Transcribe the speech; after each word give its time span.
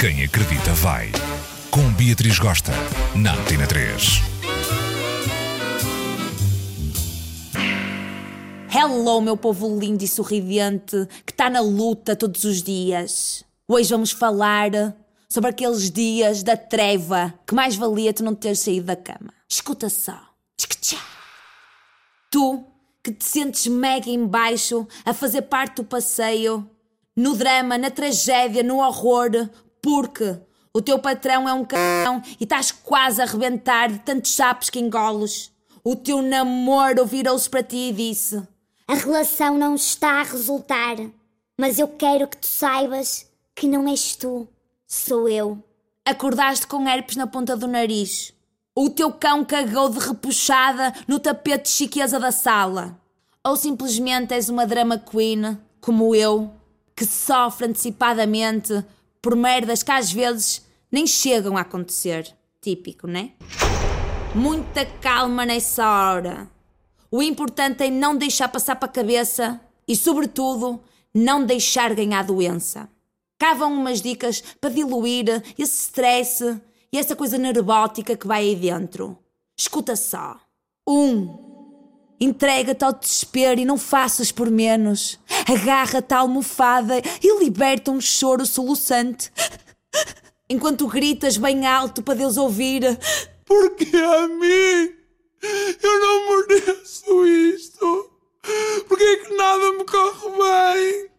Quem 0.00 0.24
acredita 0.24 0.72
vai. 0.76 1.12
Com 1.70 1.92
Beatriz 1.92 2.38
Gosta, 2.38 2.72
na 3.14 3.34
Antena 3.34 3.66
3. 3.66 4.22
Hello, 8.74 9.20
meu 9.20 9.36
povo 9.36 9.78
lindo 9.78 10.02
e 10.02 10.08
sorridente 10.08 11.06
que 11.26 11.32
está 11.32 11.50
na 11.50 11.60
luta 11.60 12.16
todos 12.16 12.44
os 12.44 12.62
dias. 12.62 13.44
Hoje 13.68 13.90
vamos 13.90 14.10
falar 14.10 14.70
sobre 15.28 15.50
aqueles 15.50 15.90
dias 15.90 16.42
da 16.42 16.56
treva 16.56 17.34
que 17.46 17.54
mais 17.54 17.76
valia 17.76 18.14
tu 18.14 18.24
não 18.24 18.34
ter 18.34 18.56
saído 18.56 18.86
da 18.86 18.96
cama. 18.96 19.34
Escuta 19.46 19.90
só. 19.90 20.18
Tu 22.30 22.64
que 23.04 23.12
te 23.12 23.24
sentes 23.26 23.66
mega 23.66 24.08
em 24.08 24.26
baixo 24.26 24.88
a 25.04 25.12
fazer 25.12 25.42
parte 25.42 25.76
do 25.76 25.84
passeio, 25.84 26.66
no 27.14 27.36
drama, 27.36 27.76
na 27.76 27.90
tragédia, 27.90 28.62
no 28.62 28.78
horror, 28.78 29.50
porque 29.82 30.38
o 30.72 30.80
teu 30.80 30.98
patrão 30.98 31.48
é 31.48 31.52
um 31.52 31.64
cão 31.64 32.22
e 32.38 32.44
estás 32.44 32.70
quase 32.70 33.20
a 33.20 33.24
arrebentar 33.24 33.90
de 33.90 33.98
tantos 34.00 34.34
sapos 34.34 34.70
que 34.70 34.78
engoles. 34.78 35.50
O 35.82 35.96
teu 35.96 36.22
namoro 36.22 37.04
virou-se 37.04 37.48
para 37.48 37.62
ti 37.62 37.88
e 37.88 37.92
disse: 37.92 38.40
A 38.86 38.94
relação 38.94 39.58
não 39.58 39.74
está 39.74 40.20
a 40.20 40.24
resultar, 40.24 40.96
mas 41.58 41.78
eu 41.78 41.88
quero 41.88 42.28
que 42.28 42.36
tu 42.36 42.46
saibas 42.46 43.26
que 43.54 43.66
não 43.66 43.88
és 43.88 44.14
tu, 44.14 44.46
sou 44.86 45.28
eu. 45.28 45.62
Acordaste 46.04 46.66
com 46.66 46.88
herpes 46.88 47.16
na 47.16 47.26
ponta 47.26 47.56
do 47.56 47.66
nariz. 47.66 48.32
O 48.74 48.88
teu 48.88 49.12
cão 49.12 49.44
cagou 49.44 49.88
de 49.88 49.98
repuxada 49.98 50.94
no 51.08 51.18
tapete 51.18 51.64
de 51.64 51.70
chiqueza 51.70 52.18
da 52.20 52.30
sala. 52.30 52.98
Ou 53.44 53.56
simplesmente 53.56 54.32
és 54.32 54.48
uma 54.48 54.66
drama 54.66 54.98
queen, 54.98 55.58
como 55.80 56.14
eu, 56.14 56.50
que 56.94 57.04
sofre 57.04 57.66
antecipadamente 57.66 58.84
por 59.22 59.36
merdas 59.36 59.82
que 59.82 59.92
às 59.92 60.12
vezes 60.12 60.62
nem 60.90 61.06
chegam 61.06 61.56
a 61.56 61.62
acontecer. 61.62 62.34
Típico, 62.60 63.06
né? 63.06 63.32
Muita 64.34 64.84
calma 64.84 65.46
nessa 65.46 65.84
hora. 65.88 66.48
O 67.10 67.22
importante 67.22 67.84
é 67.84 67.90
não 67.90 68.16
deixar 68.16 68.48
passar 68.48 68.76
para 68.76 68.88
a 68.88 68.92
cabeça 68.92 69.60
e, 69.88 69.96
sobretudo, 69.96 70.80
não 71.12 71.44
deixar 71.44 71.94
ganhar 71.94 72.22
doença. 72.22 72.88
Cá 73.38 73.54
vão 73.54 73.72
umas 73.72 74.00
dicas 74.00 74.42
para 74.60 74.70
diluir 74.70 75.42
esse 75.58 75.84
stress 75.84 76.60
e 76.92 76.98
essa 76.98 77.16
coisa 77.16 77.38
nervótica 77.38 78.16
que 78.16 78.26
vai 78.26 78.42
aí 78.42 78.54
dentro. 78.54 79.18
Escuta 79.56 79.96
só. 79.96 80.38
Um. 80.86 81.49
Entrega-te 82.20 82.84
ao 82.84 82.92
desespero 82.92 83.60
e 83.60 83.64
não 83.64 83.78
faças 83.78 84.30
por 84.30 84.50
menos. 84.50 85.18
Agarra-te 85.50 86.12
à 86.12 86.18
almofada 86.18 87.00
e 87.22 87.38
liberta 87.38 87.90
um 87.90 88.00
choro 88.00 88.44
soluçante. 88.44 89.32
Enquanto 90.48 90.86
gritas 90.86 91.38
bem 91.38 91.66
alto 91.66 92.02
para 92.02 92.18
Deus 92.18 92.36
ouvir. 92.36 92.82
Porque 93.46 93.96
a 93.96 94.28
mim? 94.28 94.92
Eu 95.82 96.00
não 96.00 96.28
mereço 96.28 97.26
isto. 97.26 98.10
Porque 98.86 99.04
é 99.04 99.16
que 99.16 99.34
nada 99.34 99.72
me 99.72 99.84
corre 99.84 100.76
bem? 100.76 101.10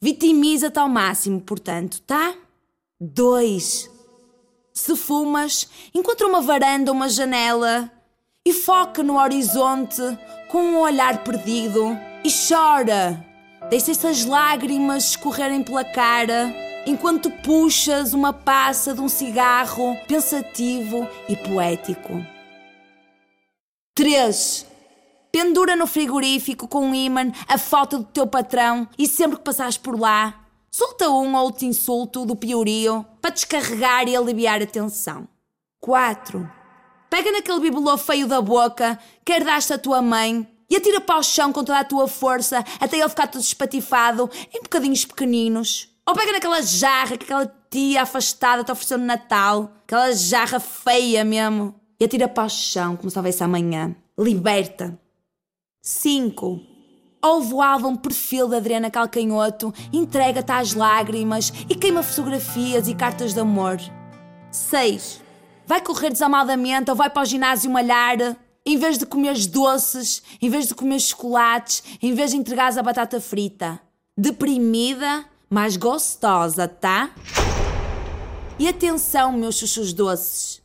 Vitimiza-te 0.00 0.78
ao 0.78 0.88
máximo, 0.88 1.40
portanto, 1.40 2.00
tá? 2.02 2.34
Dois. 3.00 3.88
Se 4.72 4.96
fumas, 4.96 5.68
encontra 5.94 6.26
uma 6.26 6.40
varanda 6.40 6.90
ou 6.90 6.96
uma 6.96 7.08
janela 7.08 7.90
e 8.44 8.52
foca 8.52 9.02
no 9.02 9.18
horizonte 9.18 10.00
com 10.48 10.62
um 10.62 10.78
olhar 10.78 11.22
perdido 11.22 11.96
e 12.24 12.30
chora. 12.30 13.24
Deixa 13.68 13.90
essas 13.90 14.24
lágrimas 14.24 15.10
escorrerem 15.10 15.62
pela 15.62 15.84
cara 15.84 16.52
enquanto 16.86 17.30
puxas 17.30 18.14
uma 18.14 18.32
passa 18.32 18.94
de 18.94 19.00
um 19.00 19.08
cigarro 19.08 19.94
pensativo 20.06 21.06
e 21.28 21.36
poético. 21.36 22.24
3. 23.94 24.66
Pendura 25.30 25.76
no 25.76 25.86
frigorífico 25.86 26.66
com 26.66 26.86
um 26.86 26.94
ímã 26.94 27.30
a 27.46 27.58
foto 27.58 27.98
do 27.98 28.04
teu 28.04 28.26
patrão 28.26 28.88
e 28.96 29.06
sempre 29.06 29.36
que 29.36 29.44
passares 29.44 29.76
por 29.76 30.00
lá, 30.00 30.46
solta 30.70 31.10
um 31.10 31.36
ou 31.36 31.44
outro 31.44 31.66
insulto 31.66 32.24
do 32.24 32.34
piorio 32.34 33.04
para 33.20 33.32
descarregar 33.32 34.08
e 34.08 34.16
aliviar 34.16 34.62
a 34.62 34.66
tensão. 34.66 35.28
4. 35.80 36.57
Pega 37.10 37.32
naquele 37.32 37.60
bibelô 37.60 37.96
feio 37.96 38.26
da 38.26 38.40
boca 38.40 38.98
que 39.24 39.32
herdaste 39.32 39.72
a 39.72 39.78
tua 39.78 40.02
mãe 40.02 40.46
e 40.68 40.76
atira 40.76 41.00
para 41.00 41.18
o 41.18 41.22
chão 41.22 41.52
com 41.52 41.64
toda 41.64 41.78
a 41.78 41.84
tua 41.84 42.06
força 42.06 42.64
até 42.78 42.98
ele 42.98 43.08
ficar 43.08 43.26
todo 43.26 43.40
espatifado 43.40 44.30
em 44.52 44.62
bocadinhos 44.62 45.04
pequeninos. 45.04 45.88
Ou 46.06 46.14
pega 46.14 46.32
naquela 46.32 46.60
jarra 46.62 47.16
que 47.16 47.24
aquela 47.24 47.46
tia 47.70 48.02
afastada 48.02 48.64
te 48.64 48.72
ofereceu 48.72 48.98
no 48.98 49.06
Natal, 49.06 49.72
aquela 49.84 50.12
jarra 50.12 50.60
feia 50.60 51.24
mesmo, 51.24 51.74
e 51.98 52.04
atira 52.04 52.28
para 52.28 52.44
o 52.44 52.50
chão 52.50 52.96
como 52.96 53.10
se 53.10 53.18
houvesse 53.18 53.42
amanhã. 53.42 53.94
Liberta. 54.18 54.98
5. 55.82 56.60
Ouve 57.22 57.54
o 57.54 57.62
álbum 57.62 57.96
Perfil 57.96 58.48
da 58.48 58.58
Adriana 58.58 58.90
Calcanhoto, 58.90 59.72
entrega-te 59.92 60.52
às 60.52 60.74
lágrimas 60.74 61.52
e 61.68 61.74
queima 61.74 62.02
fotografias 62.02 62.88
e 62.88 62.94
cartas 62.94 63.34
de 63.34 63.40
amor. 63.40 63.78
6. 64.50 65.27
Vai 65.68 65.82
correr 65.82 66.08
desamadamente 66.08 66.88
ou 66.90 66.96
vai 66.96 67.10
para 67.10 67.20
o 67.20 67.26
ginásio 67.26 67.70
malhar. 67.70 68.16
Em 68.64 68.78
vez 68.78 68.96
de 68.96 69.04
comeres 69.04 69.46
doces, 69.46 70.22
em 70.40 70.48
vez 70.48 70.66
de 70.66 70.74
comer 70.74 70.98
chocolates, 70.98 71.84
em 72.00 72.14
vez 72.14 72.30
de 72.30 72.38
entregares 72.38 72.78
a 72.78 72.82
batata 72.82 73.20
frita. 73.20 73.78
Deprimida, 74.16 75.26
mais 75.50 75.76
gostosa, 75.76 76.66
tá? 76.66 77.10
E 78.58 78.66
atenção, 78.66 79.30
meus 79.32 79.58
chuchos 79.58 79.92
doces. 79.92 80.62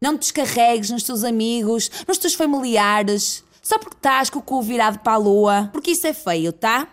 Não 0.00 0.14
te 0.16 0.20
descarregues 0.20 0.88
nos 0.88 1.02
teus 1.02 1.22
amigos, 1.22 1.90
nos 2.08 2.16
teus 2.16 2.32
familiares, 2.32 3.44
só 3.60 3.78
porque 3.78 3.96
estás 3.96 4.30
com 4.30 4.38
o 4.38 4.42
cu 4.42 4.62
virado 4.62 5.00
para 5.00 5.12
a 5.12 5.18
lua, 5.18 5.68
porque 5.70 5.90
isso 5.90 6.06
é 6.06 6.14
feio, 6.14 6.50
tá? 6.50 6.88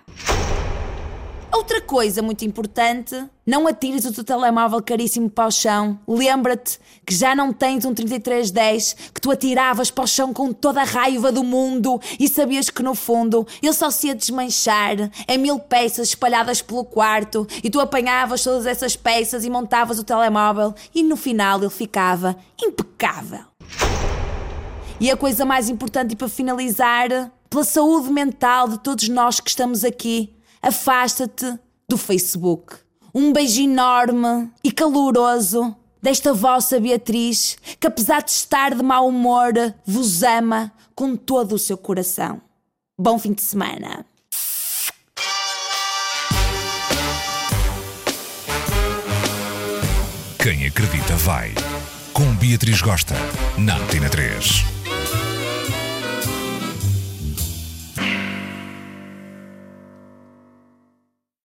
Outra 1.53 1.79
coisa 1.79 2.23
muito 2.23 2.43
importante, 2.43 3.15
não 3.45 3.67
atires 3.67 4.05
o 4.05 4.11
teu 4.11 4.23
telemóvel 4.23 4.81
caríssimo 4.81 5.29
para 5.29 5.45
o 5.45 5.51
chão. 5.51 5.99
Lembra-te 6.07 6.79
que 7.05 7.13
já 7.13 7.35
não 7.35 7.53
tens 7.53 7.85
um 7.85 7.93
3310 7.93 8.95
que 9.13 9.21
tu 9.21 9.29
atiravas 9.29 9.91
para 9.91 10.03
o 10.03 10.07
chão 10.07 10.33
com 10.33 10.51
toda 10.51 10.81
a 10.81 10.83
raiva 10.83 11.31
do 11.31 11.43
mundo 11.43 12.01
e 12.19 12.27
sabias 12.27 12.71
que 12.71 12.81
no 12.81 12.95
fundo 12.95 13.45
ele 13.61 13.71
só 13.71 13.91
se 13.91 14.07
ia 14.07 14.15
desmanchar 14.15 15.11
em 15.27 15.37
mil 15.37 15.59
peças 15.59 16.07
espalhadas 16.07 16.59
pelo 16.59 16.83
quarto 16.83 17.45
e 17.63 17.69
tu 17.69 17.79
apanhavas 17.79 18.43
todas 18.43 18.65
essas 18.65 18.95
peças 18.95 19.45
e 19.45 19.49
montavas 19.49 19.99
o 19.99 20.03
telemóvel 20.03 20.73
e 20.93 21.03
no 21.03 21.15
final 21.15 21.59
ele 21.59 21.69
ficava 21.69 22.35
impecável. 22.59 23.41
E 24.99 25.11
a 25.11 25.15
coisa 25.15 25.45
mais 25.45 25.69
importante 25.69 26.13
e 26.13 26.15
para 26.15 26.27
finalizar, 26.27 27.31
pela 27.47 27.63
saúde 27.63 28.11
mental 28.11 28.67
de 28.67 28.79
todos 28.79 29.07
nós 29.07 29.39
que 29.39 29.49
estamos 29.49 29.83
aqui, 29.83 30.33
afasta-te 30.63 31.59
do 31.87 31.97
Facebook. 31.97 32.77
Um 33.13 33.31
beijo 33.31 33.61
enorme 33.61 34.49
e 34.63 34.71
caloroso 34.71 35.75
desta 36.01 36.33
vossa 36.33 36.79
Beatriz, 36.79 37.57
que 37.79 37.85
apesar 37.85 38.23
de 38.23 38.31
estar 38.31 38.73
de 38.73 38.81
mau 38.81 39.07
humor, 39.07 39.53
vos 39.85 40.23
ama 40.23 40.71
com 40.95 41.15
todo 41.15 41.53
o 41.53 41.59
seu 41.59 41.77
coração. 41.77 42.41
Bom 42.97 43.19
fim 43.19 43.33
de 43.33 43.41
semana. 43.41 44.05
Quem 50.41 50.65
acredita 50.67 51.15
vai. 51.17 51.53
Com 52.11 52.35
Beatriz 52.35 52.81
Gosta, 52.81 53.15
na 53.57 53.77
Antena 53.77 54.09
3. 54.09 54.72